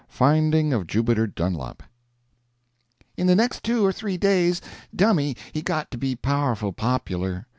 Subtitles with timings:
[0.07, 1.83] FINDING OF JUBITER DUNLAP
[3.17, 4.59] In the next two or three days
[4.95, 7.45] Dummy he got to be powerful popular.